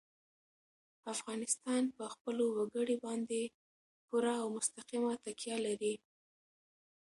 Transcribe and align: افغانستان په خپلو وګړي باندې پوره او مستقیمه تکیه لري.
افغانستان 1.13 1.83
په 1.97 2.05
خپلو 2.13 2.45
وګړي 2.57 2.95
باندې 3.05 3.41
پوره 4.07 4.33
او 4.41 4.47
مستقیمه 4.57 5.13
تکیه 5.25 5.57
لري. 5.65 5.93